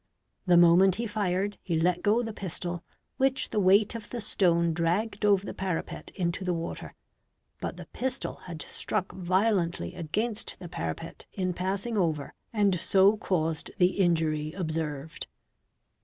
[0.47, 2.83] The moment he fired he let go the pistol,
[3.17, 6.95] which the weight of the stone dragged over the parapet into the water,
[7.59, 9.09] but the pistol had struck.
[9.09, 13.97] GUN SHOT WOUNDS 633 violently against the parapet in passing over and so caused the
[13.99, 15.27] injury observed.